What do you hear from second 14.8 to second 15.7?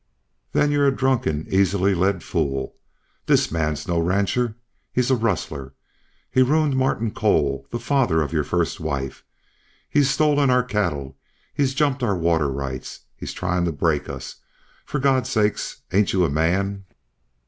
For God's sake,